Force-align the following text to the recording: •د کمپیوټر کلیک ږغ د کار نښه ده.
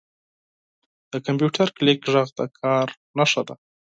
•د 1.11 1.13
کمپیوټر 1.25 1.67
کلیک 1.77 1.99
ږغ 2.13 2.27
د 2.37 2.41
کار 2.59 2.87
نښه 3.17 3.41
ده. 3.47 3.55